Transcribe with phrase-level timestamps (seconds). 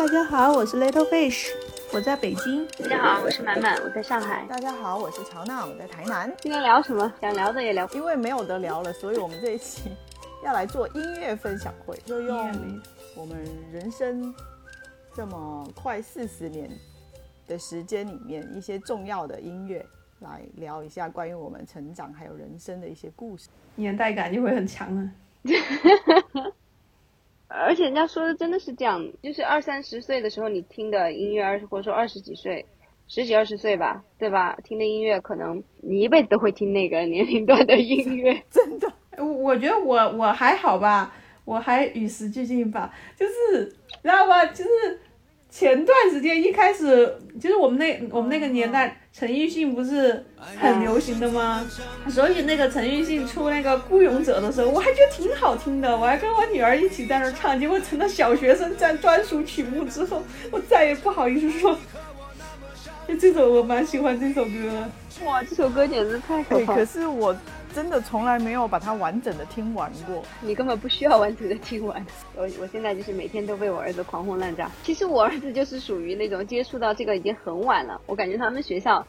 [0.00, 1.50] 大家好，我是 Little Fish，
[1.92, 2.66] 我在北京。
[2.68, 4.46] 大家好，我是满满，我在上海。
[4.48, 6.34] 大家好，我是乔娜，我在台南。
[6.38, 7.12] 今天聊什么？
[7.20, 7.86] 想聊的也聊。
[7.88, 9.90] 因为没有得聊了，所以我们这一期
[10.42, 12.50] 要来做音乐分享会，就用
[13.14, 14.34] 我们人生
[15.14, 16.70] 这么快四十年
[17.46, 19.84] 的时间里面一些重要的音乐
[20.20, 25.10] 来聊一下关于我们成长还有人生的一些故事，年代感就会很强了。
[27.52, 32.64] 而且人家说的真的是这样，就是二三十岁的时候你听的音乐，二或者说二十几岁、
[33.08, 34.56] 十几二十岁吧，对吧？
[34.62, 38.92] 听的音乐可能你一辈子都会听那个年龄段的音乐， 真的。
[39.18, 41.12] 我我觉得我我还好吧，
[41.44, 43.66] 我还与时俱进吧，就是
[44.00, 44.46] 知道吧？
[44.46, 45.00] 就是
[45.48, 48.99] 前段时间一开始，就是我们那我们那个年代。
[49.12, 50.24] 陈奕迅不是
[50.58, 51.68] 很流行的吗？
[52.08, 57.58] 所以那个陈奕迅出那个《孤勇者》的时候，我还觉得挺好听的，我还跟我女儿一起在那唱。
[57.58, 61.76] 结果成了小学生占专属曲目之后，我再也不好意思说。
[63.08, 64.88] 就 这首我蛮喜欢这首歌。
[65.24, 66.76] 哇，这首歌简直太可怕。
[66.76, 67.36] 可是我
[67.74, 70.22] 真的从来没有把它完整的听完过。
[70.40, 72.04] 你根本不需要完整的听完。
[72.36, 74.70] 我我现在就是每天都被我儿子狂轰滥炸。
[74.82, 78.00] 其实我儿子就是属于那种接触到这个已经很晚了。
[78.06, 79.06] 我感觉他们学校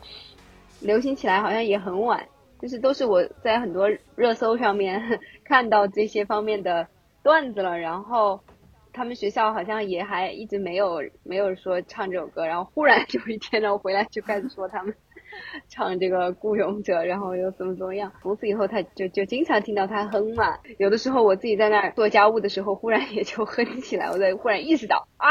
[0.80, 2.28] 流行起来好像也很晚，
[2.62, 6.88] 就是都是我在很多热搜上面 看到这些方面的
[7.24, 8.40] 段子了，然后。
[8.94, 14.94] 他们学校好像也还一直没有没有说唱这首歌，然后忽然有一天，然后回来就开始说他们
[15.70, 18.12] 唱这个孤勇者，然后又怎么怎么样。
[18.22, 20.60] 从此以后，他就就经常听到他哼嘛。
[20.78, 25.28] 有的时候我自己在那儿做家务的时候，忽然也就哼起来，我才忽然意识到啊，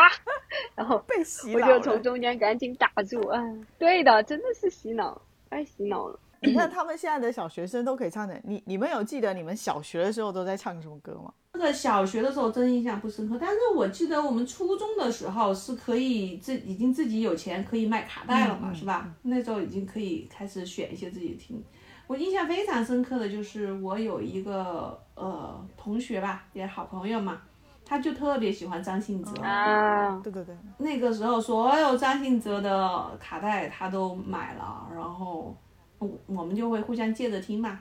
[0.75, 3.41] 然后被洗脑我就从中间赶紧打住啊。
[3.79, 6.19] 对的，真的是洗脑，太洗脑了。
[6.43, 11.33] 你看他们现在的小学生都可以唱的，你你们有记得你们小学的时候都在唱什么歌吗？
[11.53, 19.13] 这个小学的时候真印象不深刻，但是我记得我们初中的时候是可以自已经自己有钱可以卖卡带了嘛，是吧？
[19.23, 21.63] 那时候已经可以开始选一些自己听。
[22.07, 27.43] 我印象非常深刻的就是我有一个呃同学吧，也好朋友嘛，
[27.85, 35.55] 他就特别喜欢张信哲啊，对对对，那个时候所有张信哲的卡带他都买了，然后。
[35.99, 37.79] 我我们就会互相借着听嘛，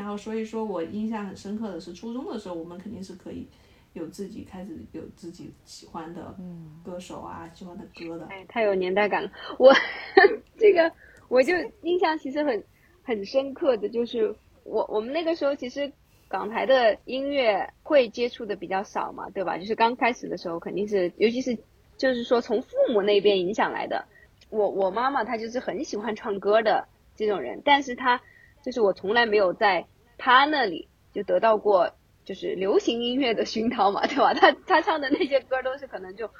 [0.00, 3.46] 然后所以说我印象很深刻的是初中的时候，我们肯定是可以
[3.92, 6.34] 有自己开始有自己喜欢的
[6.82, 8.24] 歌手啊，喜欢的歌的。
[8.28, 9.30] 哎，太有年代感了。
[9.58, 9.74] 我
[10.56, 10.90] 这个
[11.28, 11.52] 我就
[11.82, 12.64] 印象其实很
[13.02, 14.34] 很深刻的就是
[14.64, 15.92] 我我们那个时候其实
[16.28, 19.58] 港台的音乐会接触的比较少嘛，对吧？
[19.58, 21.58] 就是刚开始的时候肯定是，尤其是
[21.98, 24.06] 就是说从父母那边影响来的。
[24.48, 26.88] 我我妈妈她就是很喜欢唱歌的。
[27.16, 28.22] 这种人，但是她
[28.62, 29.84] 就是我从来没有在
[30.20, 31.94] 他那里就得到过
[32.26, 34.34] 就是流行音乐的熏陶嘛，对吧？
[34.38, 36.30] 他他唱的那些歌都是可能就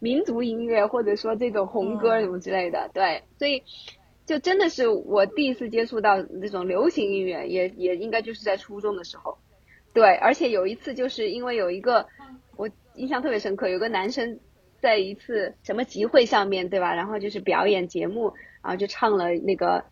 [0.00, 3.62] 民族音乐或者说这种红歌什么之类的，对，所以
[4.26, 9.38] 就真的是我第一次接触到这种流行音乐，也也应该就是在初中的时候，
[9.94, 12.08] 对，而且有一次就是因为有一个
[12.56, 14.40] 我印象特别深刻，有个男生
[14.80, 19.84] 在一次什么集会上面对吧，然后就是表演节目，然后就唱了那个。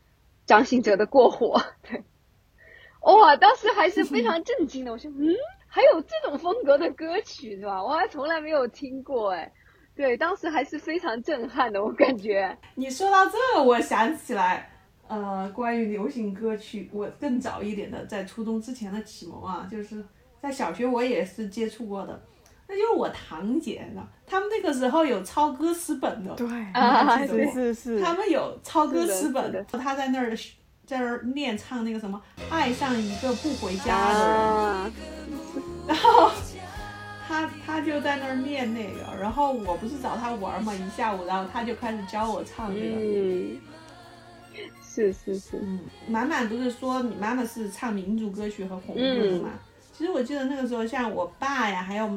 [0.49, 2.05] 张信哲的过火，对，
[3.03, 4.93] 哇，当时还是非常震惊的。
[4.93, 5.35] 我说，嗯，
[5.67, 7.83] 还有这种风格的歌曲是吧？
[7.83, 9.51] 我还从来没有听过，哎，
[9.95, 11.83] 对，当时还是非常震撼的。
[11.83, 14.71] 我感觉你说到这，我想起来，
[15.07, 20.05] 呃，关于流行歌曲，我更早一点的，在初中之前的启蒙啊，就是
[20.41, 22.21] 在小学我也是接触过的。
[22.71, 30.37] 那就是我堂姐呢，他们那个时候有抄歌词本的，对，啊，是是是，他们有抄歌词本，他在那儿
[30.88, 34.93] 在那儿练唱那个什么《爱上一个不回家的人》，
[35.87, 36.31] 然后
[37.28, 43.60] 他他就在那儿练那个，然后我不是找他玩嘛，一下午，然后他就开始教我唱这个，嗯，
[44.82, 49.50] 是是是，嗯，满满不是说你妈妈是唱民族歌曲和红歌的嘛？
[49.93, 52.11] 其实我记得那个时候，像我爸呀，还有。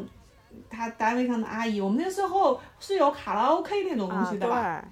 [0.69, 4.83] 他单位上的阿姨，我们那时候是有卡拉 OK 那种东西的吧？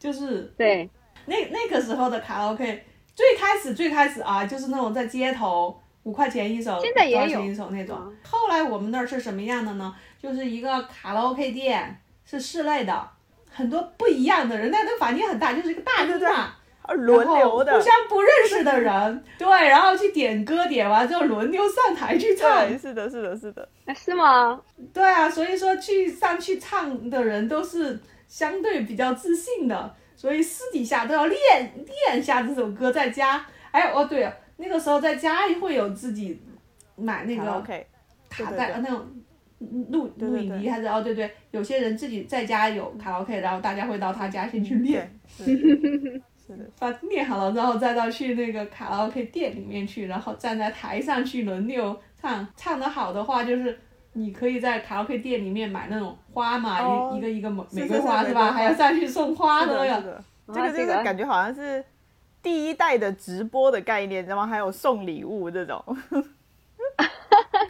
[0.00, 0.90] 就是对，
[1.26, 2.84] 那那个时候的卡拉 OK，
[3.20, 7.98] 最开始最开始啊，就是那种在街头五块钱一首，现在也有一首那种。
[8.22, 9.94] 后来我们那儿是什么样的呢？
[10.18, 13.08] 就是一个卡拉 OK 店，是室内的，
[13.50, 16.54] 很多不一样的人，那个房间很大，就是一个大厅嘛。
[16.94, 22.66] 轮流的，互相不认识的人， 对，然后去点歌，点完之后轮流上台去唱。
[22.76, 23.68] 是的，是的，是的。
[23.94, 24.60] 是吗？
[24.92, 31.40] 对啊，所以说去上去唱的人都是相对比较自信的，所以私底下都要练
[32.10, 33.42] 练一下这首歌，在家。
[33.70, 36.38] 哎，哦对，那个时候在家会有自己
[36.94, 37.42] 买那个
[38.28, 39.10] 卡带，那种
[39.88, 40.60] 录录影对。
[40.60, 45.56] 机还是哦对对，有些人自己在家有卡拉 OK，然后大家会到他家先去练，是
[46.54, 53.80] 的，把练好了然后再到去那个卡拉 OK 店里面去，然后站在台上去轮流唱，唱得好的话就是。
[54.12, 58.50] 你可以在卡拉 OK 店里面买那种花嘛，哦一一个一个玫玫瑰花是吧？
[58.52, 60.00] 还要上去送花的那个。
[60.00, 61.84] 是的，是的，这个就是这个感觉好像是
[62.42, 64.46] 第一代的直播的概念，知道吗？
[64.46, 65.82] 还有送礼物这种。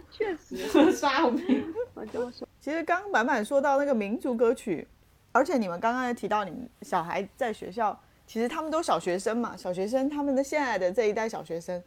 [0.09, 1.63] 确实，刷红屏。
[1.93, 4.87] 我这么说，其实刚刚满满说到那个民族歌曲，
[5.31, 11.81] 而且你们刚刚也提到你们小孩在学校，其实他们都小学生嘛，小学生他们的现在的这一代小学生，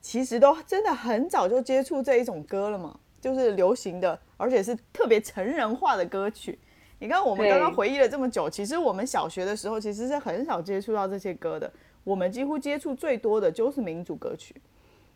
[0.00, 6.58] 其实都真的很早就接触这一种歌了嘛，就是流行的，而且是特别成人化的歌曲。
[6.98, 11.72] 你看，我们刚刚回忆了这么久，其实我们小学的时候其实是很少接触到这些歌的，
[12.04, 14.54] 我们几乎接触最多的就是民族歌曲。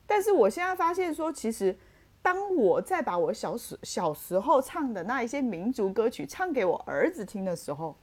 [0.06, 1.76] 但是我现在发现说，其实
[2.22, 7.96] 当我再把我小时小时候唱的那一些民族歌曲唱给我儿子听的时候，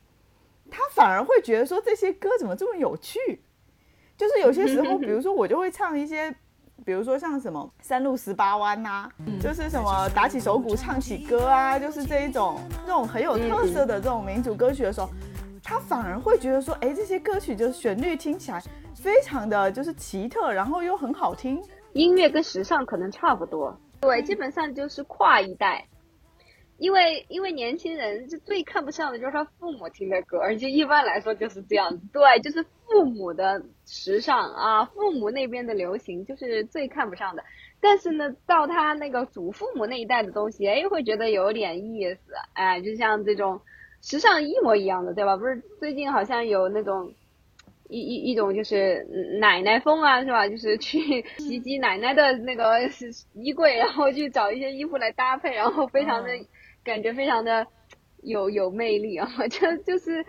[0.69, 3.42] 他反而会觉得说这些歌怎么这么有趣？
[4.15, 6.36] 就是有些时候， 比如说我就会唱一些，
[6.86, 15.10] 比如说像什么山路十八弯呐，就是什么打起手鼓唱起歌啊，就是这一种这种很有特色的这种民族歌曲的时候，
[15.63, 18.62] 他反而会觉得说，哎，这些歌曲就是旋律听起来
[18.95, 21.62] 非常的就是奇特，然后又很好听。
[21.94, 25.86] 音乐跟时尚可能差不多，对，基本上就是跨一代。
[26.81, 37.44] 因为因为年轻人就最看不上的就是他父母听的歌，而且一般来说就是这样子，对，就是父母的时尚啊，父母那边的流行就是最看不上的。
[37.80, 43.62] 但是呢，到他那个祖父母那一代的东西，哎，会觉得有点意思，哎，就像这种
[44.01, 45.38] 时尚一模一样的，对吧？
[45.38, 47.13] 不是最近好像有那种。
[47.94, 49.06] 一一一种就是
[49.42, 50.48] 奶奶风啊，是吧？
[50.48, 52.80] 就是去 袭击奶奶的那个
[53.34, 56.48] 衣柜，然后去找一些衣服来搭配，然后非常的、嗯
[56.83, 57.66] 感觉非常的
[58.24, 59.28] 有有魅力啊！
[59.50, 60.25] 就就是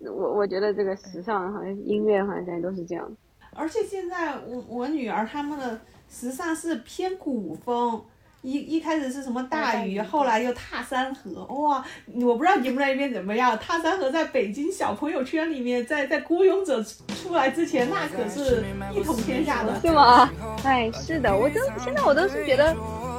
[0.00, 3.16] 我我觉得这个时尚好像音乐好像现在都是这样。
[3.54, 8.00] 而且现在我我女儿他们的时尚是偏古风，
[8.42, 11.84] 一一开始是什么大大鱼，后来又踏山河，哇！
[12.22, 18.62] 我不知道你们那边怎么样，踏山河在北京小朋友圈里面，在在孤勇者出来之前，那可是
[18.94, 19.80] 一统天下的。
[19.80, 20.30] 是吗？
[20.64, 22.76] 哎，是的，我都现在我都是觉得，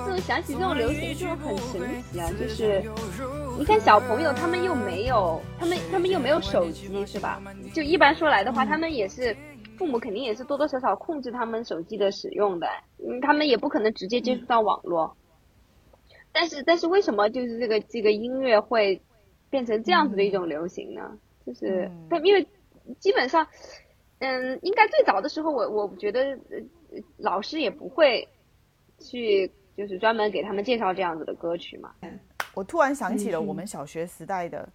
[0.09, 2.27] 这种想起这种流行就很神奇啊！
[2.31, 2.81] 就是
[3.59, 7.39] 你看小朋友他们又没有，他们他们又没有手机是吧？
[7.75, 9.37] 就一般说来的话，他们也是
[9.77, 12.67] 父母肯定也是多多少少控制他们手机的使用的，
[12.97, 15.15] 嗯，他们也不可能直接接触到网络。
[16.31, 18.99] 但是但是为什么就是这个这个音乐会
[19.51, 21.19] 变成这样子的一种流行呢？
[21.45, 22.47] 就是嗯他因为
[22.99, 23.47] 基本上。
[24.21, 26.59] 嗯，应该最早的时候我，我觉得呃
[27.15, 28.27] 老师也不会
[28.99, 31.89] 去就是专门给他们介绍这样子的歌曲嘛。
[32.53, 34.67] 我突然想起了嗯我们小学时代的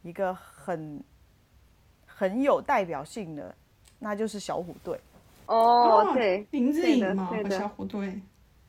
[0.00, 0.98] 一个很
[2.06, 3.54] 很有代表性的，
[3.98, 4.98] 那就是小虎队，
[5.44, 7.58] 哦，对，林志对颖的对的。
[7.58, 8.18] 小虎队，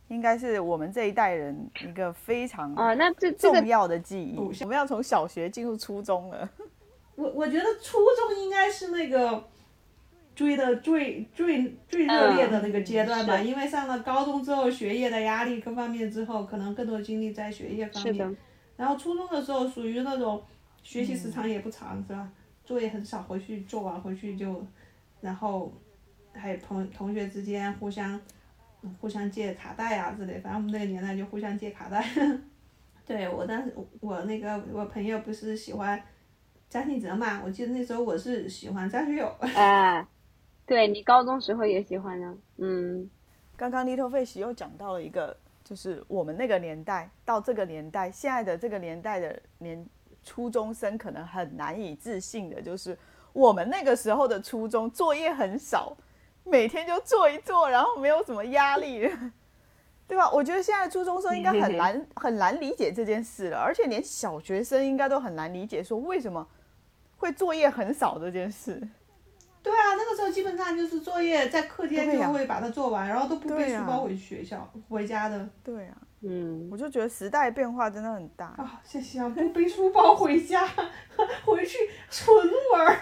[0.10, 1.56] 应该是我们这一代人
[1.88, 4.38] 一个非常啊，那这这个重要的记忆。
[4.38, 6.50] 我们要从小学进入初中了，
[7.16, 9.42] 我我觉得初中应该是那个
[10.40, 18.38] 追的最最最热烈的那个阶段吧，嗯因为上了高中之后，学业的压力各方面之后，可能更多精力在学业方面。
[18.78, 20.42] 然后初中的时候属于那种
[20.82, 22.32] 学习时长也不长，是吧？
[22.64, 24.66] 作业很少，回去做完回去就，
[25.20, 25.74] 然后
[26.32, 28.18] 还有同同学之间互相
[29.02, 32.02] 互相借卡带啊之类，反正我们那个年代就互相借卡带。
[33.06, 36.02] 对我当时我那个我朋友不是喜欢
[36.70, 39.28] 张信哲嘛，我记得那时候我是喜欢张学友。
[39.54, 40.08] 哎，
[40.70, 43.10] 对你高中时候也喜欢呢，嗯，
[43.58, 49.84] 刚刚 Little Fish 又讲到了一个，就是我们那个年代到这个年代，现在的这个年代的年
[50.24, 52.96] 初中生可能很难以置信的，就是
[53.34, 55.98] 我们那个时候的初中作业很少，
[56.44, 59.10] 每天就做一做，然后没有什么压力，
[60.08, 60.30] 对吧？
[60.30, 66.48] 我觉得现在初中生应该很难 很难理解这件事了，而且连小学生应该都很难理解，说为什么
[67.18, 68.88] 会作业很少这件事。
[69.62, 75.50] 对啊，那个时候基本上就是作业在课间就会把它做完，然后都不背书包回学校、回家的。
[75.64, 78.46] 对啊，嗯，我就觉得时代变化真的很大。
[78.58, 79.30] 啊，谢谢啊！
[79.30, 80.68] 不背书包回家，
[81.46, 81.78] 回去
[82.10, 82.36] 纯
[82.74, 83.00] 玩儿。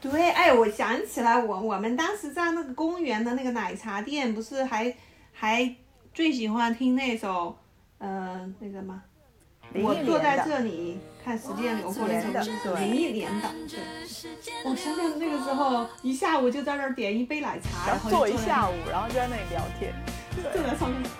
[0.00, 4.94] 对，哎，我想起来我，我们当时在那个公园的那个奶茶店，不是还
[5.32, 5.74] 还
[6.14, 7.56] 最喜欢听那首，
[7.98, 9.02] 呃，那个吗？
[9.74, 13.48] 我坐在这里看时间流过那首歌是对林忆莲的。
[13.68, 13.80] 对，
[14.64, 19.92] 我想想那个时候一下午就在那儿点一杯奶茶，然然后坐一下午，然后就在那里聊天。
[20.52, 21.02] 坐在上面。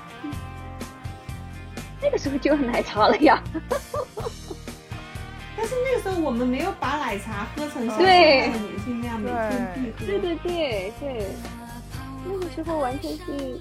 [2.01, 3.43] 那个时候就有奶茶了呀。
[5.57, 10.07] 但是那个时候我们没有把奶茶喝成像对现在的年轻那样每天必喝。
[10.07, 11.27] 对对对对，
[12.25, 13.59] 那个时候完全是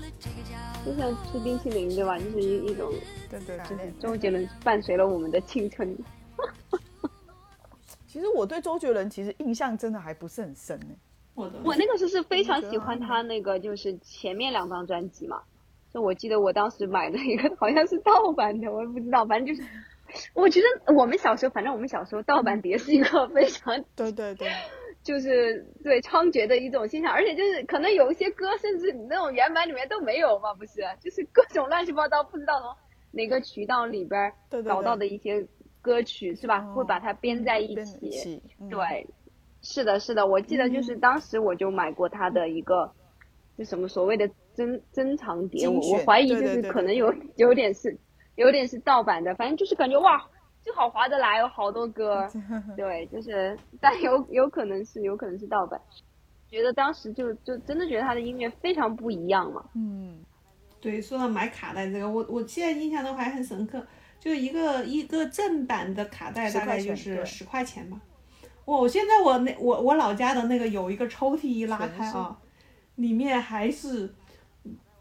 [0.85, 2.19] 就像吃冰淇淋对吧？
[2.19, 2.93] 就是一一种，
[3.31, 3.91] 对对就是对。
[3.99, 5.97] 周杰伦伴随了我们的青春。
[8.07, 10.87] 其实我对周杰伦其实印象真的还不是很深呢。
[11.33, 15.41] 我的我那个时候是非常喜欢他那个，就是前面两张专辑嘛。
[15.93, 19.67] 就我记得我当时买的一个好像是盗版的，我也不知道，反正就是，
[20.33, 24.49] 我觉得我们小时候，反正我们小时候盗版碟是一个非常 对对对，
[25.03, 30.81] 就是对猖獗的一种现象，而且就是可能有一些歌甚至你那种原版里面都没有嘛，不是？
[31.01, 32.75] 就是各种乱七八糟，不知道从
[33.11, 35.47] 哪个渠道里边对对对找到的一些
[35.85, 36.65] 歌曲是吧？
[36.65, 38.09] 哦会把它编在一编起。
[38.09, 38.67] 起，嗯。
[38.69, 39.05] 对，
[39.61, 42.91] 是的，是的，我记得就是当时我就买过他的一个，
[43.55, 47.95] 就什么所谓的珍珍藏碟，我我怀疑就是可能有有点是
[48.33, 50.27] 有点是盗版的，反正就是感觉哇，
[50.63, 52.27] 就好划得来，有好多歌，
[52.75, 55.79] 对，就是但有有可能是有可能是盗版，
[56.49, 60.23] 觉得当时就就真的觉得他的音乐非常不一样嘛，嗯，
[60.81, 63.85] 对，说到买卡带这个，我我现在印象都还很深刻，
[64.25, 67.97] 就一个一个正版的卡带大概就是十块钱吧。
[68.65, 72.35] 我现在我那我我老家的那个有一个抽屉一拉开啊，
[72.95, 74.11] 里面还是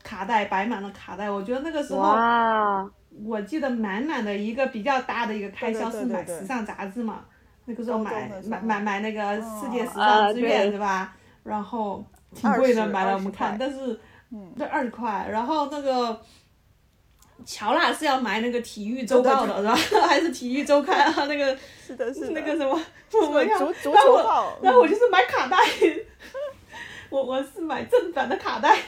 [0.03, 1.31] 卡带摆满了卡带。
[1.31, 2.91] 我觉得那个时候，
[3.25, 7.25] 我记得满满的一个比较大的一个开销是买时尚杂志嘛，
[7.65, 11.17] 那个时候买时买买买那个世界哦时啊尚之愿对是吧？
[11.45, 12.05] 然后
[12.35, 13.99] 挺贵的，买了我们看，但是
[14.31, 16.21] 嗯这二十块，然后那个。
[17.45, 20.07] 乔娜是要买那个体育周报的，是吧？
[20.07, 21.27] 还是体育周刊啊？
[21.27, 22.81] 那个是的，是的，那个什么，
[23.13, 25.57] 我要足足然后我球报，然后我就是买卡带，
[27.11, 28.79] 我我是买正版的卡带。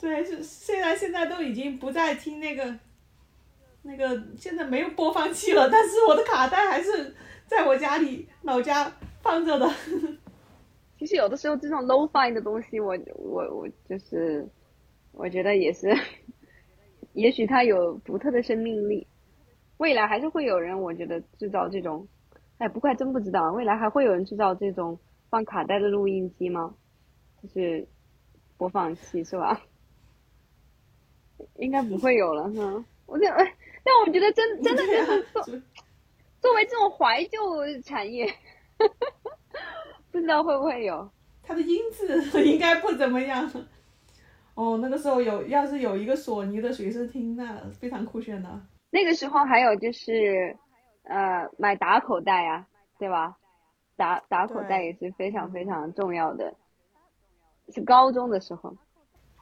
[0.00, 2.74] 对，是虽然现在都已经不再听那个，
[3.82, 7.14] 那个现在没有播放器了，但是我的卡带还是
[7.46, 8.92] 在我家里老家
[9.22, 9.72] 放着的。
[10.98, 14.46] 其实有的时候这种 low fi 的东西我，我我就是
[15.12, 15.88] 我觉得也是，
[17.14, 19.06] 也许它有独特的生命力，
[19.78, 22.06] 未来还是会有人，我觉得制造这种，
[22.58, 24.98] 哎，不过还真不知道，未来还会有人制造这种
[25.30, 26.74] 放卡带的录音机吗？
[27.42, 27.86] 就是
[28.56, 29.62] 播放器是吧？
[31.56, 32.84] 应该不会有了，哈。
[33.06, 35.42] 我觉得，哎，但我觉得真真的 就是作
[36.40, 37.38] 作为这种怀旧
[37.82, 38.34] 产业，
[40.10, 41.10] 不知道会不会有。
[41.42, 43.50] 它的音质应该不怎么样。
[44.54, 48.48] 哦，那个时候有，要是有一个索尼的随身听，那非常酷炫的。
[48.90, 50.56] 那个时候还有就是，
[51.02, 52.66] 呃，买打口袋啊，
[52.98, 53.36] 对吧？
[53.96, 56.54] 打打口袋也是非常非常重要的。
[57.70, 58.76] 是高中的时候，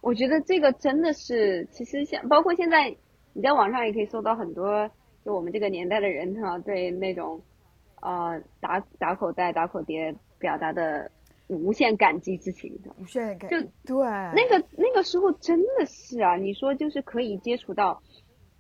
[0.01, 2.97] 我觉得这个真的是，其实像包括现在
[3.35, 4.91] 你在网上也可以搜到很多，
[5.25, 7.43] 就我们这个年代的人哈，对那种，
[8.01, 11.11] 呃，打打口袋、打口碟表达的
[11.55, 12.91] 无限感激之情的。
[12.99, 14.07] 无限感，就对。
[14.35, 18.03] 那个那个时候真的是啊，你说就是可以接触到，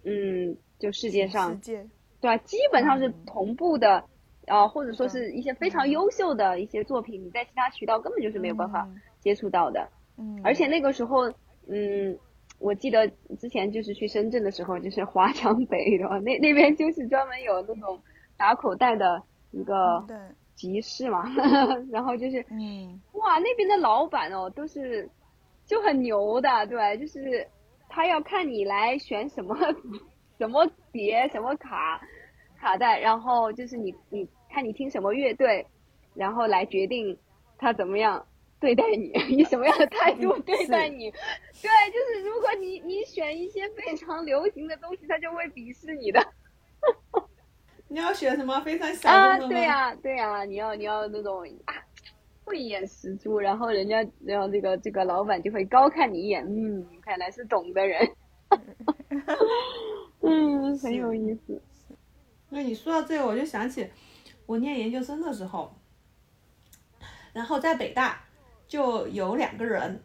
[0.05, 1.87] 嗯，就世界上界，
[2.21, 4.05] 对啊，基本上是嗯同步的，
[4.47, 8.89] 啊、或者说是一些非常优秀的一些作品，你在其他渠道根本就是没有办法
[9.21, 9.89] 接触到的。
[10.19, 11.31] 嗯，而且那个时候，
[11.69, 12.19] 嗯，
[12.59, 13.09] 我记得
[13.39, 18.01] 之前就是去深圳的时候，就是华强北的那那边就是专门有那种
[18.37, 19.23] 打口袋的
[19.53, 20.17] 一个对，
[20.62, 21.25] 集市嘛，
[21.90, 25.11] 然后就是嗯，哇，那边的老板哦，都是
[25.66, 27.49] 就很牛的，对，就是
[27.88, 29.57] 他要看你来选什么
[30.38, 32.00] 什么碟、什么卡
[32.61, 35.66] 卡带，然后就是你你看你听什么乐队，
[36.14, 37.19] 然后来决定
[37.59, 38.25] 他怎么样
[38.61, 41.11] 对待你， 以什么样的态度对待你。
[41.11, 46.25] 对，就是如果你你选一些非常流行的东西，他就会鄙视你的。
[47.93, 49.49] 你要选什么非常小的吗？
[49.49, 51.75] 对呀、对呀、你要你要那种啊，
[52.43, 58.11] 慧眼识珠，然后人家然后这个这个老板就会高看你一眼，嗯，看来是懂的人，
[60.23, 61.61] 嗯，很有意思。
[62.49, 63.87] 那你说到这个，我就想起
[64.47, 65.77] 我念研究生的时候，
[67.35, 68.25] 然后在北大
[68.67, 70.03] 就有两个人，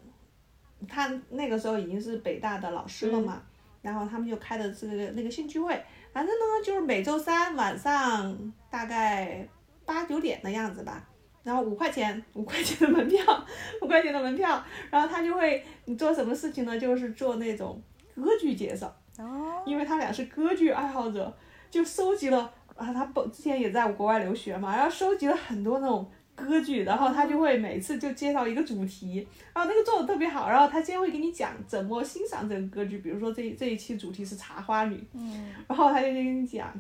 [0.89, 3.43] 他那个时候已经是北大的老师了嘛，
[3.81, 5.81] 然后他们就开的这个那个兴趣会，
[6.17, 8.35] 反正呢就是每周三晚上
[8.71, 9.47] 大概
[9.85, 11.07] 八九点的样子吧。
[11.43, 13.21] 然后五块钱， 五块钱的门票，
[13.83, 14.59] 五块钱的门票，
[14.89, 16.79] 然后他就会你做什么事情呢？
[16.79, 17.79] 就是做那种
[18.15, 18.87] 歌剧介绍，
[19.19, 21.31] 哦，因为他俩是歌剧爱好者，
[21.69, 36.71] 就收集了啊，他不之前也在国外留学嘛，然后收集了很多那种歌剧，然后他就会每次就介绍一个主题，然后那个做的特别好，然后他今天会给你讲怎么欣赏这个歌剧，比如说这这一期主题是茶花女，嗯，然后他就跟你讲，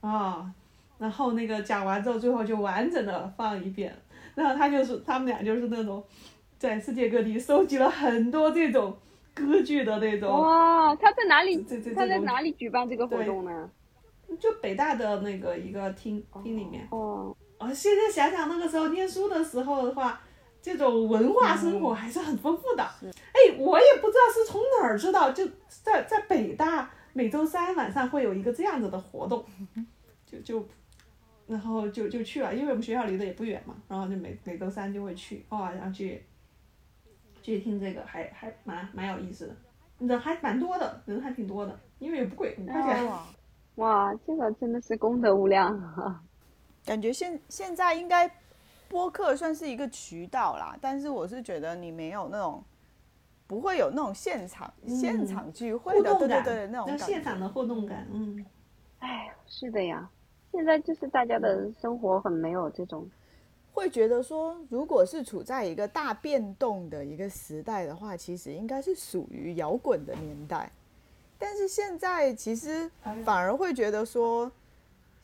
[0.00, 0.52] 啊，
[0.98, 3.96] 然后那个讲完之后，最后就完整的放一遍，
[4.34, 6.02] 然后他就是他们俩就是那种
[6.58, 8.96] 在世界各地收集了很多这种
[9.32, 11.62] 歌剧的那种， 哇，他在哪里？
[11.62, 13.70] 这这他在哪里举办这个活动呢？
[14.40, 16.84] 就北大的那个一个厅厅里面。
[16.90, 17.36] 哦，哦，
[17.74, 20.20] 现在想想那个时候念书的时候的话，
[20.60, 22.82] 这种文化生活还是很丰富的。
[22.82, 29.44] 哎，我也不知道是从哪儿知道，就在在北大每周三晚上会有一个这样子的活动，
[30.26, 30.66] 就就，
[31.46, 36.24] 然后就就去了，因为我们学校离得也不远嘛，然后就每每周三就会去，哦，然后去
[37.42, 43.06] 去听这个，还还蛮蛮有意思的，人还蛮多的，人还挺多的，因为也不贵，五块钱。
[43.06, 43.26] 哇，
[43.76, 46.22] 哇，这个真的是功德无量啊！
[46.86, 48.30] 感觉现现在应该
[48.88, 52.62] 播客算是一个渠道啦，但是我是觉得你没有那种
[53.48, 56.96] 不会有那种现场、现场聚会的，互动感，对对对，那种。
[56.98, 58.46] 现场的互动感，嗯。
[59.00, 60.08] 哎，是的呀，
[60.52, 63.06] 现在就是大家的生活很没有这种，
[63.72, 70.70] 会觉得说，如果是处在一个大变动的一个时代的话，其实应该是属于摇滚的年代。
[71.38, 72.90] 但是现在其实
[73.22, 74.50] 反而会觉得说，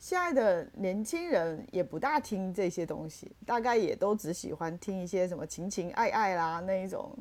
[0.03, 7.17] 现在的年轻人也不大听这些东西，大概也都只喜欢听一些什么情情爱爱啦那一种，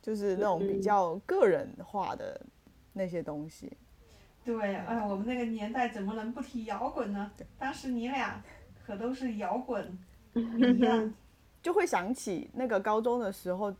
[0.00, 2.40] 就是那种比较个人化的
[2.94, 3.70] 那些东西。
[4.42, 7.30] 对，哎，我们那个年代怎么能不提摇滚呢？
[7.58, 8.42] 当时你俩
[8.86, 9.98] 可都是摇滚
[10.32, 11.12] 迷呀。
[11.60, 13.70] 就会想起那个高中的时候，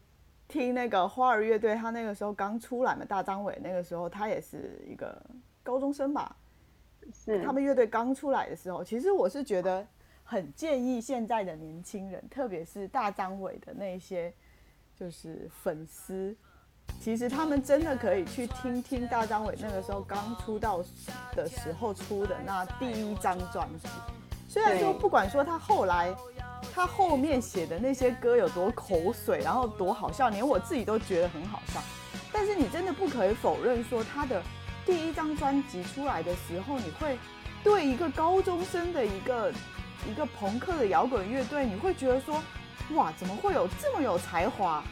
[0.49, 5.19] 听那个花儿乐队，他那个时候刚出来嘛，大张伟那个时候他也是一个
[5.63, 6.37] 高中生吧，
[7.13, 9.87] 是他们乐队刚出来的时候，其实我是觉得
[10.23, 14.33] 很建议现在的年轻人，特别是大张伟的那些
[14.95, 16.35] 就是粉丝，
[17.01, 20.83] 其实他们真的可以去听听大张伟那个时候刚出道
[21.35, 23.89] 的时候出的那第一张专辑。
[24.49, 26.15] 虽然说不管说他后来
[26.73, 31.81] 他后面写的那些歌有多口水，然后多好笑，连我自己都觉得很好笑。
[32.33, 34.43] 但是你真的不可以否认说他的
[34.87, 37.19] 第一张专辑出来的时候，你会
[37.63, 39.53] 对一个高中生的一个
[40.09, 42.43] 一个朋克的摇滚乐队，你会觉得说，
[42.95, 44.83] 哇，怎么会有这么有才华？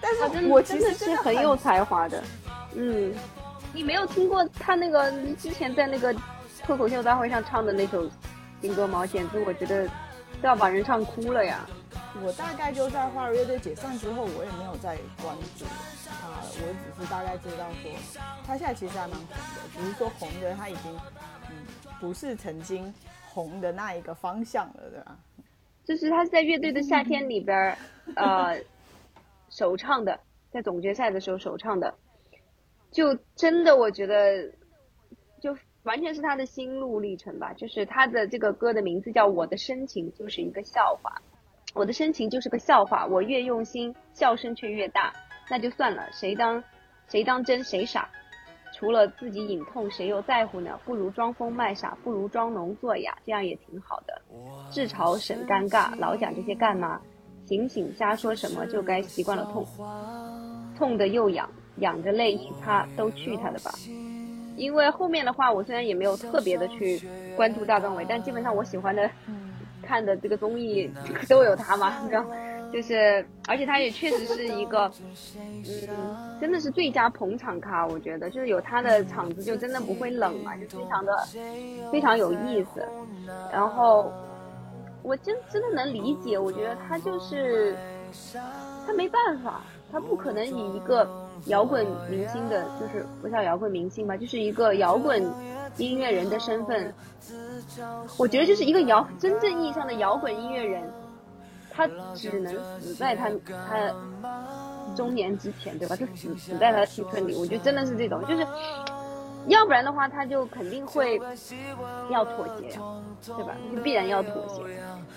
[0.00, 2.22] 但是我真的是很有才华的，
[2.76, 3.12] 嗯，
[3.72, 6.14] 你没有听过他那个之前在那个
[6.64, 8.08] 脱口秀大会上唱的那首
[8.60, 9.04] 新歌吗？
[9.04, 9.88] 简直我觉得
[10.40, 11.66] 都要把人唱哭了呀！
[12.24, 15.64] 我大概就在花儿乐队解散之后，我也没有再关注
[16.04, 16.44] 他了。
[16.44, 17.90] 我只是大概知道说，
[18.44, 19.36] 他现在其实还蛮红的，
[19.74, 20.92] 只是说红的他已经，
[21.50, 21.66] 嗯，
[22.00, 22.92] 不是曾经
[23.28, 25.18] 红的那一个方向了，对吧？
[25.84, 27.78] 就是他是在乐队的夏天里边儿，
[28.16, 28.60] 呃，
[29.48, 31.94] 首唱的，在总决赛的时候首唱的，
[32.90, 34.52] 就真的我觉得，
[35.40, 37.54] 就完全是他的心路历程吧。
[37.54, 41.10] 就是他的这个歌的名字叫《我的深情就是一个笑话》，
[41.74, 45.12] 我的深情就是个笑话，我越用心，笑声却越大。
[45.50, 46.62] 那就算了，谁当
[47.08, 48.08] 谁当真谁傻，
[48.74, 50.78] 除了自己隐痛，谁又在乎呢？
[50.84, 54.20] 不如装疯卖傻，不如装聋作哑，这样也挺好的。
[54.70, 57.00] 自嘲省尴尬，老讲这些干嘛？
[57.46, 59.66] 醒醒，瞎说什么就该习惯了痛，
[60.76, 63.72] 痛的又痒，痒着泪一擦，都去他的吧。
[64.56, 67.00] 因为后面的话，我虽然也没有特别的去
[67.36, 69.08] 关注大张伟，但基本上我喜欢的、
[69.88, 70.90] 看的这个综艺
[71.28, 72.24] 都有他嘛，你知道。
[72.70, 74.92] 就是，而且他也确实是一个，
[75.64, 81.16] 嗯，真的是最佳捧场咖，我觉得，就是有他的场子就真的不会冷嘛，就非常的
[81.90, 82.86] 非常有意思。
[83.50, 84.12] 然后，
[85.02, 87.74] 我真真的能理解，我觉得他就是
[88.86, 91.08] 他没办法，他不可能以一个
[91.46, 95.22] 摇滚明星的，就是不叫摇滚明星吧，就是一个摇滚
[95.76, 96.92] 音乐人的身份，
[98.16, 100.82] 我觉得就是一个摇真正意义上的摇滚音乐人。
[101.70, 103.94] 他只能死在他他
[104.96, 105.94] 中年之前，对吧？
[105.94, 107.36] 就死死在他的青春里。
[107.36, 108.44] 我觉得真的是这种，就是
[109.46, 111.20] 要不然的话，他就肯定会
[112.10, 112.82] 要妥协呀，
[113.24, 113.54] 对吧？
[113.72, 114.60] 就必然要妥协。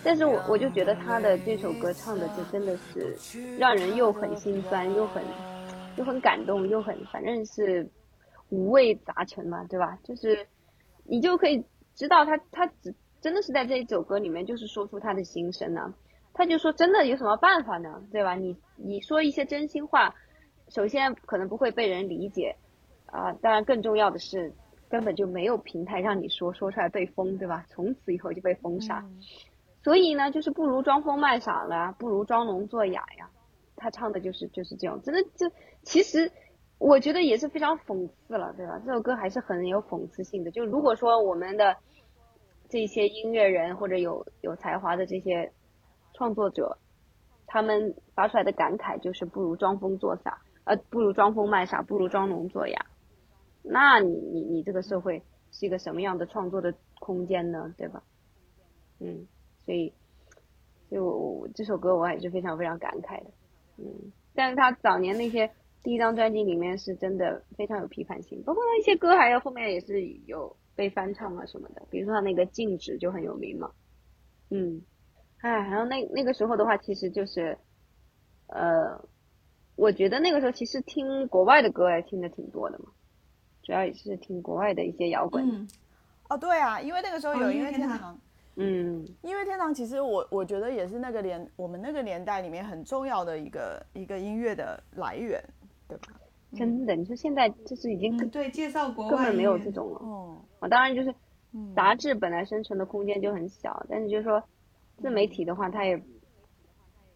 [0.03, 3.17] 但是我我就觉得他的这首歌唱的就真的是
[3.57, 5.23] 让人又很心酸，又很
[5.95, 7.89] 又很感动，又很反正是
[8.51, 9.97] 五味杂陈嘛，对吧？
[10.03, 10.45] 就是
[11.03, 15.95] 你就可以知道他他只真的是在这一首歌里面，就是说出他的心声啊。
[16.33, 18.01] 他就说：“真的有什么办法呢？
[18.09, 18.35] 对吧？
[18.35, 20.15] 你你说一些真心话，
[20.69, 22.55] 首先可能不会被人理解，
[23.07, 24.53] 啊，当然更重要的是，
[24.89, 27.65] 根本就没有平台让你说，说出来被封，对吧？
[27.67, 29.05] 从此以后就被封杀。
[29.83, 33.29] 所以呢，就是不如装疯卖傻了，不如装聋作哑呀。
[33.75, 35.51] 他唱的就是就是这种，真的就
[35.83, 36.31] 其实
[36.81, 38.81] 我觉得也是非常讽刺了，对吧？
[38.83, 40.49] 这首歌还是很有讽刺性的。
[40.49, 41.77] 就如果说我们的
[42.69, 45.51] 这些音乐人或者有有才华的这些
[46.15, 46.79] 创作者，
[47.45, 52.85] 他们发出来的感慨就是不如装疯作傻，呃，不如装疯卖傻，不如装聋作哑。
[53.61, 57.71] 那你你你这个社会是一个什么样的创作的空间呢？
[57.77, 58.01] 对吧？
[58.99, 59.27] 嗯，
[59.65, 59.93] 所以
[60.89, 63.29] 就这首歌我还是非常非常感慨的。
[63.77, 65.51] 嗯，但是他早年那些
[65.83, 73.71] 第一张专辑里面是真的非常有批判性，包括他一些歌还有后面也是有被翻唱啊什么的，比如说他那个静止就很有名嘛。
[74.49, 74.81] 嗯，
[75.39, 77.57] 哎，然后那那个时候的话，其实就是，
[78.47, 79.03] 呃，
[79.75, 82.85] 我觉得那个时候其实听国外的歌也听的挺多的嘛，
[83.63, 85.43] 主要也是听国外的一些摇滚。
[85.49, 85.67] 嗯，
[86.29, 88.19] 哦，对啊，因为那个时候有音乐天堂。
[88.57, 95.41] 嗯，音乐天堂其实我我觉得也是那个年我们那个年代里面很重要的一个一个音乐的来源，
[95.97, 96.19] 对吧？
[96.53, 99.99] 真的，你说现在就是已经对介绍国外根本没有这种了。
[99.99, 101.13] 哦，啊，当然就是
[101.73, 104.43] 杂志本来生存的空间就很小，但是就是说
[104.97, 106.01] 自媒体的话，它也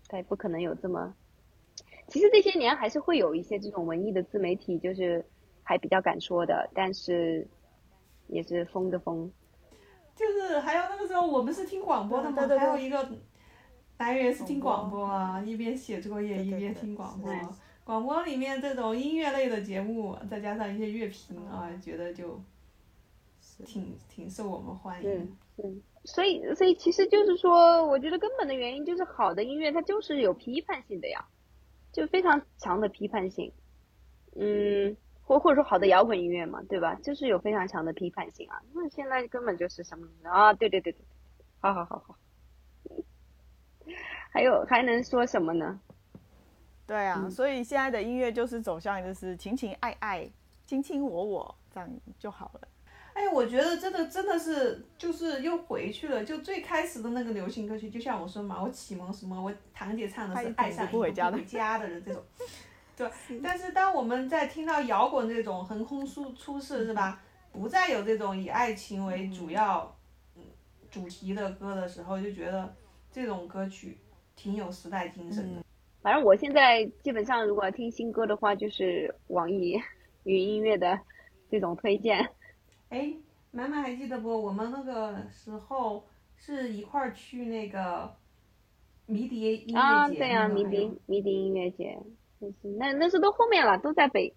[0.07, 1.13] 它也不可能有这么。
[2.07, 5.25] 其实这些年还是会有一些这种文艺的自媒体，就是
[5.63, 7.45] 还比较敢说的，但是
[8.27, 9.29] 也是疯的疯。
[10.15, 13.05] 就是还有那个时候，我们是听广播的嘛，还有一个
[13.97, 17.29] 来源是听广播啊，一边写作业一边听广播。
[17.85, 22.41] 广播里面这种音乐类的节目，再加上一些乐评啊，觉得就
[23.63, 25.37] 挺挺受我们欢迎。
[25.57, 31.23] 嗯，所以所以其实就是说，我觉得根本的原因就是好的音乐它就是有批判性的呀，
[31.93, 33.53] 就非常强的批判性。
[34.35, 34.97] 嗯。
[35.27, 36.93] 或或者说好的摇滚音乐嘛，对吧？
[37.01, 38.61] 就是有非常强的批判性啊。
[38.75, 40.53] 那现在根本就是什么啊？
[40.53, 41.01] 对对对对，
[41.59, 42.15] 好好好好。
[44.29, 45.79] 还有还能说什么呢？
[46.87, 50.29] 对啊，所以现在的音乐就是走向就是情情爱爱、
[50.65, 52.67] 卿卿我我这样就好了。
[53.13, 62.21] 哎，我觉得真的真的是就是又回去了，就最开始的那个流行歌曲，就像我说嘛，我启蒙什么，我堂姐唱的是《爱上一个不回家的人》这种。
[62.97, 63.09] 对，
[63.41, 67.21] 但是当我们在听到摇滚这种横空出出世是吧，
[67.51, 69.93] 不再有这种以爱情为主要
[70.91, 72.73] 主题的歌的时候，就觉得
[73.11, 73.97] 这种歌曲
[74.35, 75.64] 挺有时代精神的。
[76.05, 79.81] 反正我现在基本上如果听新歌的话，就是网易
[80.23, 80.99] 云音乐的
[81.49, 82.29] 这种推荐。
[82.89, 83.11] 哎，
[83.49, 84.29] 满满还记得不？
[84.29, 88.15] 我们那个时候是一块儿去那个
[89.07, 91.99] 迷笛音乐节啊，对呀，迷笛迷笛音乐节。
[92.77, 94.31] 那那是都后面了，都在北，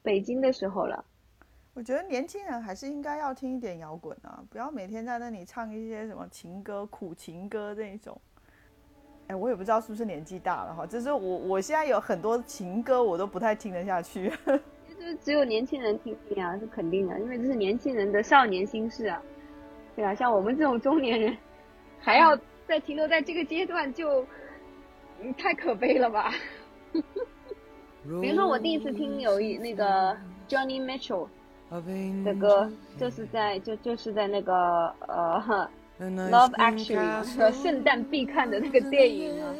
[0.00, 1.04] 北京的时候了。
[1.72, 8.16] 我觉得年轻人还是应该要听一点摇滚啊，不要每天在那里唱一些什么情歌、苦情歌这一种。
[9.28, 14.30] 哎，我也不知道是不是年纪大了哈，就是我我现在有很多情歌我都不太听得下去。
[14.48, 19.20] 就是只有年轻人听听啊，是肯定的，因为这是年轻人的少年心事啊。
[19.96, 21.36] 对啊，像我们这种中年人，
[22.00, 24.26] 还要再停留在这个阶段，就
[25.38, 26.32] 太可悲了吧。
[26.92, 30.14] 比如说，我第一次听有一那个
[30.48, 31.28] Johnny Mitchell
[32.24, 35.40] 的歌，就是在就就是在那个呃
[36.00, 39.54] Love Actually 和圣诞必看的那个电影啊，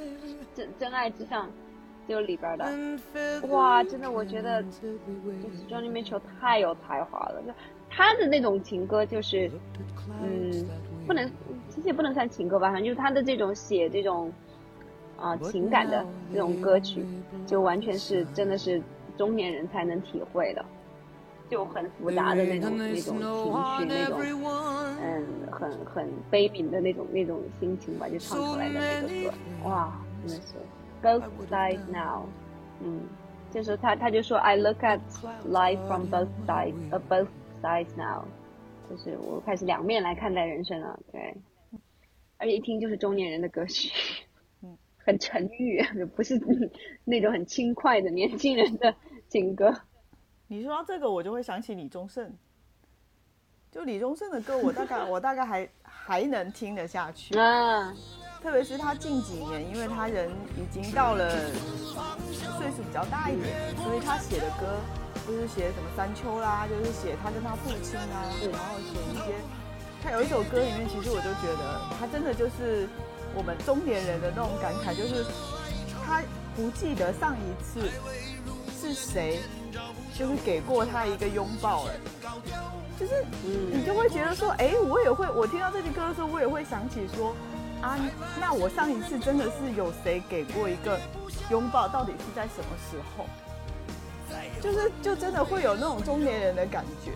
[0.55, 1.49] 真真爱至上
[2.09, 4.99] 就里边的，哇，真的我觉得就是
[5.69, 7.53] Johnny Mitchell 太有才华了，就
[7.89, 9.51] 他的那种情歌就是
[10.23, 10.67] 嗯，
[11.07, 11.31] 不能
[11.69, 14.33] 其实也不能算情歌吧，反正就是他的这种写这种。
[15.17, 17.07] 啊，情感的这种歌曲，
[17.47, 18.83] 就完全是真的是
[19.17, 20.65] 中年人才能体会的，
[21.51, 24.19] 就很复杂的那种那种情绪，那种
[25.01, 29.93] 嗯，很很悲悯的那种那种心情吧，就唱出来的那个歌，哇，
[30.27, 30.55] 真的是
[31.03, 32.25] both sides now，
[32.83, 33.03] 嗯，
[33.53, 35.01] 就是他他就说 I look at
[35.49, 36.75] life from both sides,
[37.09, 37.29] both
[37.63, 38.25] sides now，
[38.89, 41.37] 就是我开始两面来看待人生了，对，
[42.39, 43.91] 而且一听就是中年人的歌曲。
[45.07, 45.83] 很沉郁，
[46.17, 46.41] 不是
[47.05, 48.95] 那种很轻快的年轻人的
[49.29, 49.71] 情歌。
[50.55, 52.33] 你说到这个，我就会想起李宗盛。
[53.73, 57.37] 就李宗盛的歌，我大概我大概还还能听得下去。
[57.37, 57.93] 啊。
[58.41, 61.29] 特别是他近几年，因为他人已经到了
[62.29, 64.79] 岁数比较大一点，所以他写的歌
[65.27, 69.35] 就是写什么山丘啦，就是写他跟他父亲啊，然后写一些。
[70.03, 72.89] 他有一首歌里面，其实我就觉得他真的就是。
[73.37, 75.25] 我们中年人的那种感慨，就是
[76.07, 76.23] 他
[76.55, 77.81] 不记得上一次
[78.81, 79.41] 是谁，
[80.17, 81.93] 就是给过他一个拥抱了。
[82.99, 87.35] 就是你就会觉得说，哎，我也会，我听到这句歌的时候，我也会想起说，
[87.83, 87.99] 啊，
[88.41, 91.01] 那我上一次真的是有谁给过一个
[91.51, 93.27] 拥抱，到底是在什么时候？
[94.61, 97.13] 就是就真的会有那种中年人的感觉，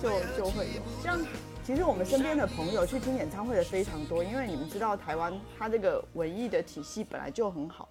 [0.00, 0.82] 就就会有。
[1.02, 1.18] 像
[1.64, 7.88] 其实我们身边的朋友去听演唱会的非常多，因为你们知道台湾它这个文艺的体系本来就很好。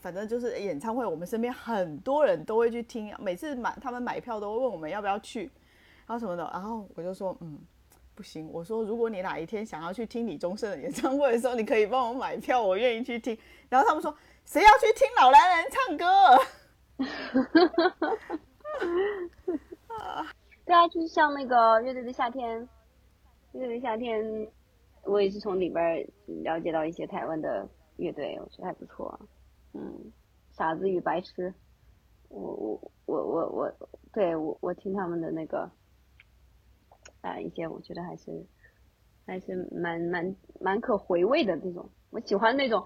[0.00, 5.50] 反正就是演唱会，我们身边很多人都会去听，每次买他们买票都会问我们要不要去，
[6.06, 7.58] 然后什么的，然后我就说嗯。
[8.12, 13.34] 不行，我说如果你哪一天想要去听李宗盛的演唱会的时候，你可以帮我买票，我愿意去听。
[13.70, 16.04] 然后他们说，谁要去听老男人唱歌？
[20.66, 22.68] 对啊，就是像那个乐队的夏天，
[23.52, 24.46] 乐队的夏天，
[25.04, 26.06] 我也是从里边
[26.42, 29.18] 了解到一些台湾的乐队，我觉得还不错。
[29.72, 30.12] 嗯，
[30.50, 31.52] 傻子与白痴，
[32.28, 35.70] 我我我我我，对我我听他们的那个。
[37.22, 38.46] 啊，一些我觉得还是
[39.26, 42.82] 还是蛮蛮蛮可回味的这种，我喜欢那种，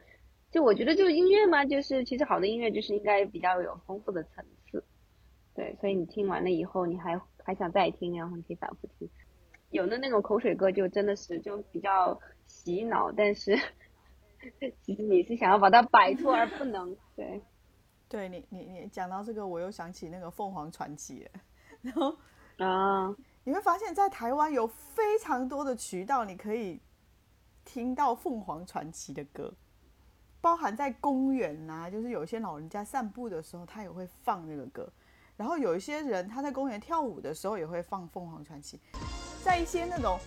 [0.50, 4.82] 就我觉得就是音乐嘛，就是其实好的音乐就是应该比较有丰富的层次，
[5.54, 9.08] 对，所以你听完了以后，你还还想再听，然后你可以反复听。
[9.70, 13.56] 有的那种口水歌就真的是就比较洗脑，但是
[14.82, 17.40] 其 实你是想要把它摆脱而不能，对。
[18.08, 21.28] 对你你你讲到这个，我又想起那个凤凰传奇，
[21.82, 22.16] 然后
[22.58, 23.14] 啊。
[23.46, 26.80] 你会发现在台湾有非常多的渠道，你可以
[27.62, 29.52] 听到凤凰传奇的歌，
[30.40, 34.90] 包含在公园呐，就是有一些老人家散步的时候，他也会放那个歌。
[35.36, 38.80] 然后有一些人他在公园跳舞的时候也会放凤凰传奇。
[39.42, 40.18] 在一些那种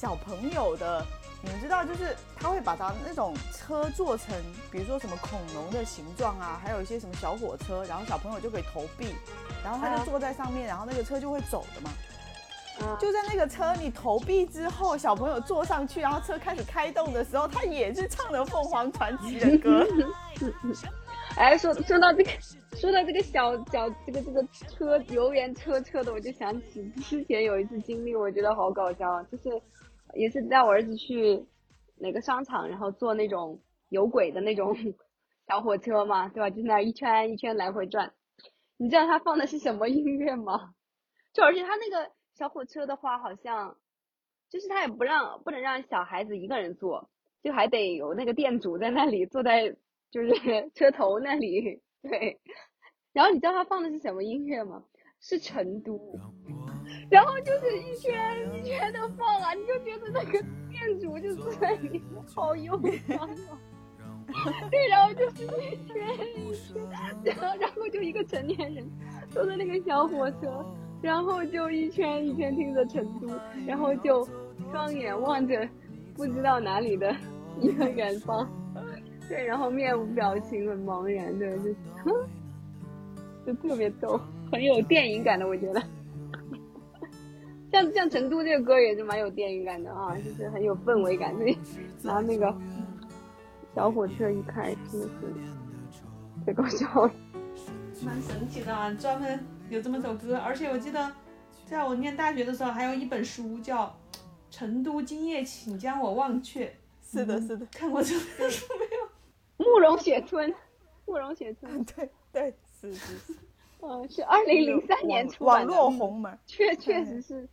[0.00, 1.04] 小朋友的，
[1.42, 4.32] 你们知道，就是他会把他那种车做成，
[4.70, 9.12] 比如说什么恐龙的形状啊，还有一些什么小火车，然后小朋友就可以投币，
[9.64, 11.90] 然后他就坐在上面，然后那个车就会走的嘛。
[13.00, 19.84] 就在那个车你投币之后，小朋友坐上去，然后车开始开动的时候，他也是唱的凤凰传奇的歌。
[21.34, 22.30] 哎，说说到这个，
[22.76, 29.60] 说到这个小小这个这个车游园车车的，我就想起之前有一次经历，我觉得好搞笑，就是
[30.14, 31.44] 也是带我儿子去
[31.96, 34.76] 哪个商场，然后坐那种有轨的那种
[35.46, 36.50] 小火车嘛，对吧？
[36.50, 38.12] 就那一圈一圈来回转。
[38.76, 40.74] 你知道他放的是什么音乐吗？
[41.32, 42.12] 就而且他那个。
[42.34, 43.76] 小火车的话，好像
[44.48, 47.10] 就是他也不让不能让小孩子一个人坐，
[47.42, 49.74] 就还得有那个店主在那里坐在
[50.12, 50.30] 就是
[50.76, 51.82] 车头那里。
[52.00, 52.38] 对，
[53.12, 54.84] 然后你知道他放的是什么音乐吗？
[55.18, 55.98] 是成都，
[57.10, 58.14] 然后就是一圈
[58.54, 62.02] 一圈的放啊，你就觉得那个店主就坐在里面
[62.34, 63.58] 好忧伤啊。
[64.70, 65.96] 对，然后就是一圈
[66.36, 66.76] 一圈，
[67.24, 68.84] 然后然后就一个成年人
[69.30, 70.64] 坐在那个小火车。
[71.00, 73.32] 然后就一圈一圈听着成都，
[73.64, 74.28] 然后就
[74.72, 75.68] 双眼望着
[76.16, 77.14] 不知道哪里的
[77.60, 78.50] 一个远方，
[79.28, 81.72] 对，然后面无表情，很茫然的，就
[83.46, 85.80] 就特别逗，很有电影感的，我觉得。
[87.70, 91.58] 像像成都这个歌也是蛮有电影感的啊，就是很有氛围感，所以
[92.02, 92.54] 然后那个
[93.74, 95.12] 小火车一开，真的是
[96.46, 97.12] 太搞笑了，
[98.02, 99.38] 蛮神奇的啊，专门。
[99.70, 101.12] 有这么首歌，而且我记得，
[101.66, 103.84] 在我念大学的时候，还有一本书叫
[104.50, 106.66] 《成都今夜，请将我忘却》。
[107.04, 109.08] 是的，是的，看过这本书没有？
[109.70, 110.54] 慕容雪村，
[111.04, 113.34] 慕容雪村，对对，是是是，
[113.82, 115.72] 嗯， 是二零零三年出版的。
[115.74, 117.46] 网络红门，确确实是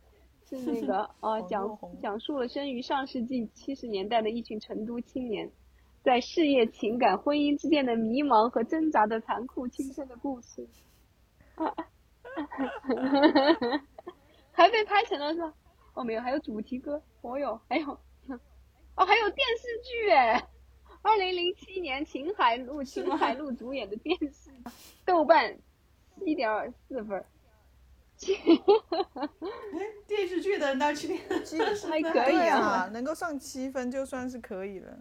[0.48, 5.50] 是那个呃，讲讲述了生于上世纪七十年代的一群成都青年，
[6.04, 10.68] 在事业、情感、婚姻之间的迷茫和挣扎的残酷青春的故事。
[14.52, 15.52] 还被拍成了是吧？
[15.94, 20.46] 哦，没有，还有主题歌，哦哟，还有，哦，还有电视剧哎，
[21.02, 24.50] 二零零七年秦海璐、秦海璐主演的电视，
[25.04, 25.58] 豆瓣
[26.24, 27.24] 一点四分。
[29.18, 29.28] 哎，
[30.06, 31.44] 电视剧的到七分
[31.90, 34.98] 还可以啊，能够上七分就算是可以了。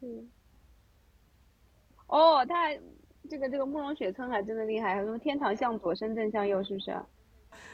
[0.00, 0.26] 对。
[2.06, 2.74] 哦，他。
[3.30, 6.98] 这个这个慕容雪村还真的厉害，什么天堂向左，深圳向右，是不是？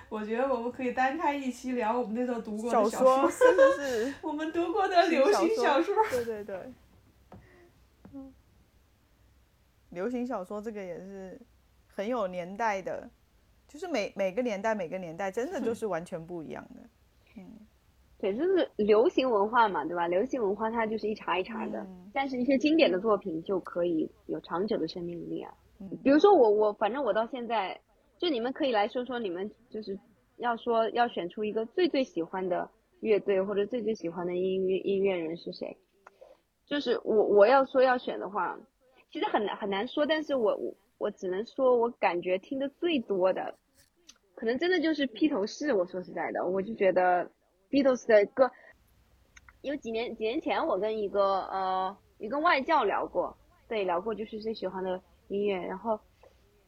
[0.09, 4.15] 我觉得我们可以单开一期聊我们那时候读过的小说，是不是？
[4.27, 5.95] 我们读过的流行小说。
[6.11, 6.73] 对对对。
[9.91, 11.41] 流行小说这个也是
[11.87, 13.09] 很有年代的，
[13.75, 16.81] 就是每每个年代每个年代真的就是完全不一样的。
[17.37, 17.45] 嗯。
[18.19, 20.07] 对，就是流行文化嘛，对吧？
[20.07, 25.53] 流行文化它就是一茬一茬的，但是一些经典的作品就可以有长久的生命力啊。
[26.05, 27.79] 比如说我我反正我到现在，
[28.17, 29.99] 就你们可以来说说你们就是
[30.37, 35.77] 要说要选出一个最最喜欢的乐队或者最最喜欢的音乐音乐人是谁？
[36.65, 38.57] 就是我我要说要选的话，
[39.11, 43.59] 其实很难很难说，但是我我我只能说我感觉听的最多的，
[44.35, 45.73] 可能真的就是披头士。
[45.73, 47.31] 我说实在的，我就觉得
[47.71, 48.51] Beatles 的歌，
[49.63, 53.37] 因为几年几年前我跟一个呃一个外教聊过，
[53.69, 55.99] 对聊过就是最喜欢的音乐，然后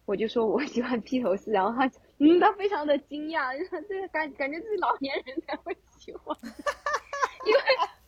[0.05, 6.37] 我就说我喜欢披头士，然后他嗯他非常的惊讶， 就说这个感感觉自己老年人才会喜欢，
[7.47, 7.61] 因为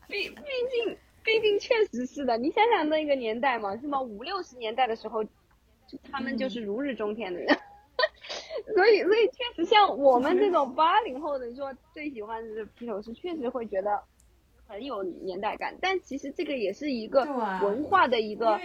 [0.08, 0.96] 毕毕竟。
[1.24, 4.00] 毕竟确实是的，你想想那个年代嘛，是吗？
[4.00, 7.54] 五六十年代的时候，就他们就是如日中天的人，
[8.74, 14.02] 所以所以确实像我们这种八零后的说最喜欢的披头士，确实会觉得
[14.66, 15.76] 很有年代感。
[15.80, 17.24] 但其实这个也是一个
[17.62, 18.60] 文化的一个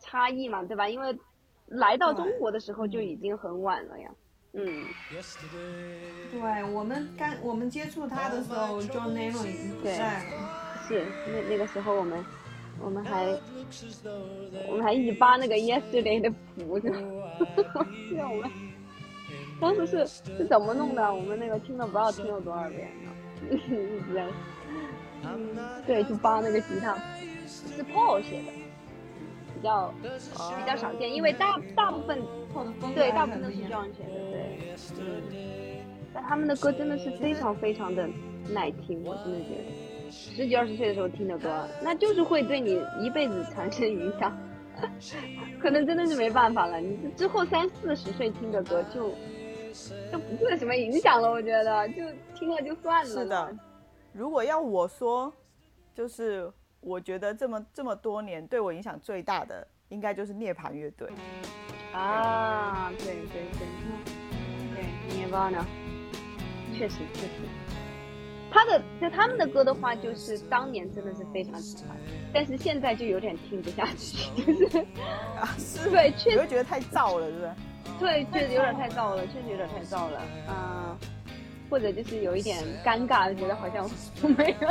[0.00, 0.88] 差异嘛，对吧？
[0.88, 1.18] 因为
[1.66, 4.10] 来到中国的时候就已经很晚了呀。
[4.54, 4.84] 嗯，
[6.30, 10.84] 对我们刚我们接触他的时候，John Lennon 已经不在了。
[10.86, 12.22] 是那那个时候我们
[12.78, 13.26] 我们还
[14.68, 16.90] 我们还一起扒那个 Yesterday 的谱子，
[18.08, 18.50] 记得 我们
[19.62, 21.14] 当时是是怎么弄的？
[21.14, 23.12] 我们那个听了不知道听了多少遍呢，
[23.48, 24.26] 一直在
[25.86, 26.96] 对，就扒那个吉他，
[27.46, 28.52] 是 Paul 写的，
[29.54, 32.20] 比较比较少见，因为大大部分
[32.94, 34.74] 对大部分都是 John 写的，对。
[34.98, 35.22] 嗯
[36.14, 38.06] 但他们的歌真的是非常非常的
[38.50, 40.10] 耐听，我真的觉得。
[40.10, 44.30] 十几二十岁的时候听的歌，那就是会对你一辈子产生影响，
[45.58, 46.78] 可能真的是没办法了。
[46.80, 49.10] 你之后三四十岁听的歌就
[50.10, 52.02] 就不会有什么影响了，我觉得就
[52.34, 53.10] 听了就算了。
[53.10, 53.56] 是的，
[54.12, 55.32] 如果要我说，
[55.94, 61.08] 就是我觉得这么这么多年对我影响最大的，应该就是涅槃乐队。
[61.92, 63.66] 啊，对对对，
[64.74, 65.66] 对，涅槃呢，
[66.74, 67.28] 确实确实。
[68.50, 71.96] 他的就他们的歌的话，就是当年真的是非常喜欢，
[72.34, 74.78] 但是现在就有点听不下去，就是
[75.38, 77.50] 啊，是对，确实觉得太燥了，是不是？
[77.98, 80.96] 对，确实有点太燥了，确实有点太燥了，嗯，
[81.70, 83.88] 或者就是有一点尴尬，觉得好像
[84.36, 84.68] 没有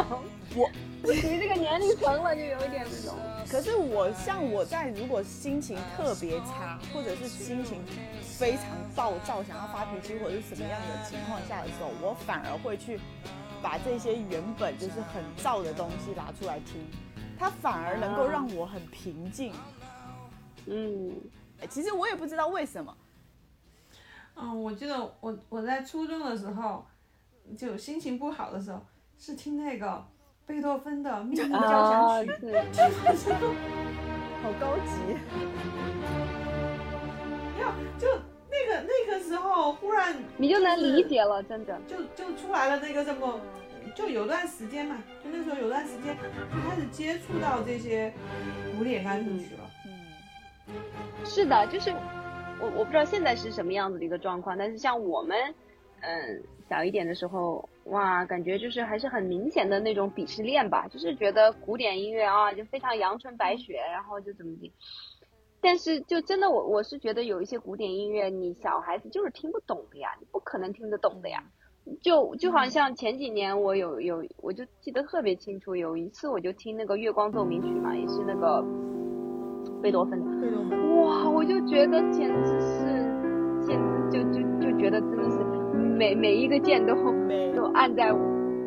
[0.56, 0.70] 我，
[1.06, 3.18] 属于这个年龄层了，就有一点那种。
[3.50, 7.82] 可是我像我在如果心情特别差，或者是心情
[8.22, 13.00] 非常暴躁，想要发脾气或者是什么样的情况下的时候，我反而会去。
[13.64, 16.84] 把这些原本就是很燥的东西拿出来听，
[17.38, 19.54] 它反而能够让我很平静。
[20.66, 21.14] 嗯，
[21.70, 22.92] 其实我也不知道为什么。
[24.42, 26.86] 嗯，我记得我我在初中的时候，
[27.58, 28.82] 就心情不好的时候，
[29.18, 30.04] 是听那个
[30.46, 32.32] 贝多芬的《秘密交响曲》，
[34.42, 34.92] 好高级。
[37.56, 38.08] 没有，就。
[38.54, 43.40] 那个那个时候忽然你就能理解了，真的就就出来了那个什么，
[43.96, 46.24] 就有段时间嘛，就那时候有段时间就
[46.70, 48.14] 开始接触到这些
[48.78, 49.62] 古典钢琴曲了。
[49.88, 49.94] 嗯，
[51.26, 51.96] 是的，就是
[52.62, 55.36] 我我不知道现在是什么样子的一个状况，但是像我们
[56.02, 64.72] 嗯小一点的时候，哇，感觉就是还是很明显的那种鄙视链吧，就是觉得古典音乐啊就非常阳春白雪，然后就怎么地。
[65.64, 71.44] 但是，就真的我我是觉得有一些古典音乐，你小孩子就是听不懂的呀，你不可能听得懂的呀。
[72.02, 78.64] 就就好像前几年我有有，我就记得特别清楚，有一次我就听那个《月光奏鸣曲》嘛，也是那个
[79.82, 80.26] 贝多芬的。
[80.42, 81.02] 贝多芬。
[81.02, 82.86] 哇，我就觉得简直是，
[83.62, 85.38] 简直就就就觉得真的是
[85.98, 86.94] 每每一个键都
[87.56, 88.12] 都按在，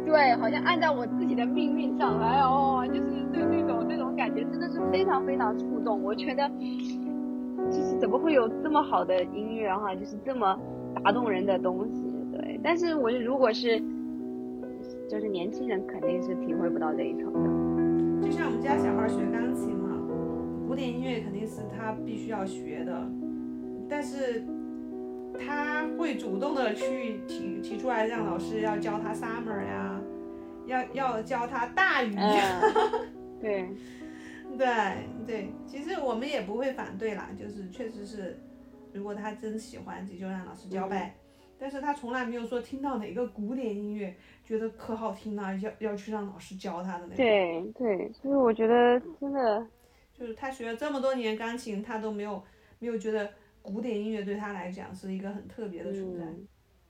[0.04, 3.02] 对，好像按在我自己的命运上来哦，就是
[3.32, 6.02] 对那种那种感觉真的是非常非常触动。
[6.02, 6.50] 我觉得。
[7.70, 9.94] 就是怎么会有这么好的音乐哈？
[9.94, 10.54] 就是这么
[11.02, 12.60] 打动人的东西，对。
[12.62, 13.80] 但是我如果是，
[15.08, 17.40] 就是年轻人肯定是体会不到这一层的。
[18.20, 19.83] 就像我们家小孩学钢琴嘛，
[20.74, 23.08] 古典音乐肯定是他必须要学的，
[23.88, 24.44] 但是
[25.38, 30.02] 他会主动的去提提出来让老师要教他 summer 呀，
[30.66, 32.12] 要要教他大雨。
[33.40, 33.68] 对。
[34.58, 34.66] 对
[35.24, 38.36] 对，其实我们也不会反对啦，就是确实是，
[38.92, 41.14] 如果他真喜欢，就让老师教呗。
[41.56, 44.12] 但是他从来没有说听到哪个古典音乐
[44.44, 47.16] 觉得可好听了，要要去让老师教他的那种。
[47.16, 49.64] 对对，所以我觉得真的，
[50.24, 52.42] 就是他学了这么多年钢琴，他都没有
[52.78, 53.28] 没有觉得
[53.60, 56.24] 古典音乐对他来讲是一个很特别的存在，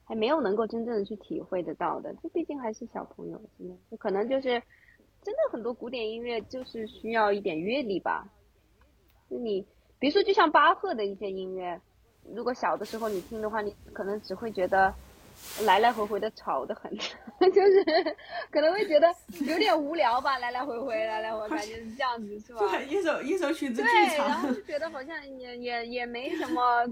[0.04, 2.14] 还没有能够真正的去体会得到的。
[2.22, 4.62] 这毕竟还是小朋友，真的，就可能就是。
[5.24, 8.30] 真的很多古典音乐就是需要一点阅历吧。
[9.28, 9.66] 你
[9.98, 11.80] 比如说，就像巴赫的一些音乐，
[12.34, 14.94] 如果小的时候你听的话，你可能只会觉得
[15.64, 17.84] 来来回回的吵得很， 就是
[18.50, 19.06] 可能会觉得
[19.46, 22.60] 有点无聊吧，来来回回，来来回，感觉是这样子，是吧？
[22.70, 26.84] 对，一首一首曲子对，然后就觉得好像也也也没什么，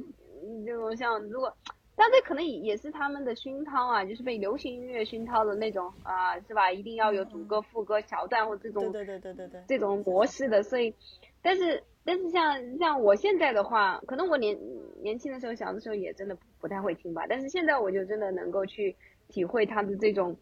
[0.64, 1.52] 这种像如果，
[1.96, 6.70] 但这可能也也是他们的熏陶啊，就是被流行音乐熏陶的那种啊，是吧？
[6.70, 10.94] 一定要有主歌、副歌桥段或这种对对对对对对这种模式的，所以，
[11.42, 14.58] 但是但是像像我现在的话，可能我年
[15.02, 18.94] 年轻的时候、小的时候也真的不太会听吧，但是现在我就真的能够去
[19.28, 20.36] 体会他的这种，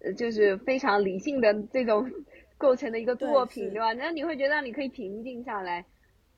[0.00, 2.10] 呃，就是非常理性的这种
[2.56, 3.92] 构成的一个作品，对对吧？
[3.94, 5.84] 然后你会觉得你可以平静下来，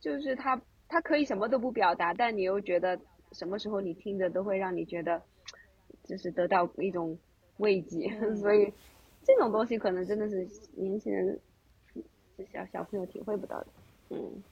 [0.00, 2.98] 就是他他可以什么都不表达，但你又觉得
[3.32, 5.22] 什么时候你听着都会让你觉得，
[6.04, 7.16] 就是得到一种
[7.58, 8.72] 慰藉， 所以
[9.22, 11.38] 这种东西可能真的是年轻人。
[12.54, 13.66] 小小朋友体会不到的，
[14.10, 14.42] 嗯，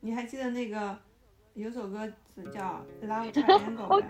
[0.00, 0.96] 你还记得那个
[1.54, 4.06] 有首歌词叫《Love Triangle》哦吗？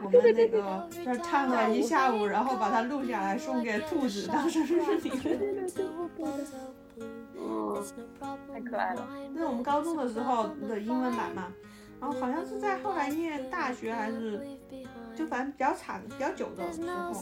[0.00, 5.38] 我们那个就是唱了一下午，然后把它录下来送给兔子， 当时是你的。
[7.36, 7.82] 哦，
[8.52, 9.08] 太可爱了。
[9.32, 11.52] 那是我们高中的时候的英文版嘛，
[12.00, 14.40] 然后好像是在后来念大学还是，
[15.18, 17.12] 就反正比较长、比较久的时候，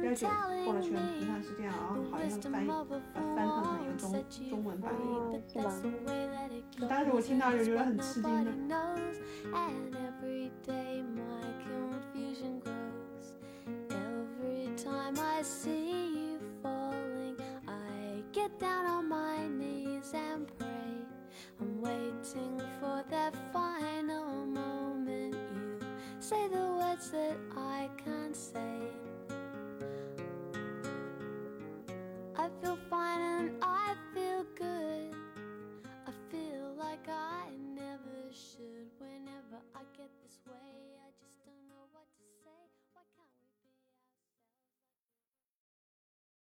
[0.00, 0.26] 比较久
[0.64, 5.70] 过了全平常时间，然后好像翻译把翻成了一个中中文版的一哦，是吧？
[6.88, 8.50] 当时我听到就觉得很吃惊的。
[26.28, 28.78] say the words that I can't say.
[32.36, 35.14] I feel fine and I feel good.
[36.04, 38.90] I feel like I never should.
[38.98, 41.05] Whenever I get this way, I